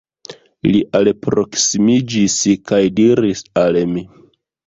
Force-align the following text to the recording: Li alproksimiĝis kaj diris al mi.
Li 0.67 0.79
alproksimiĝis 0.99 2.37
kaj 2.71 2.81
diris 3.01 3.45
al 3.65 3.79
mi. 3.93 4.05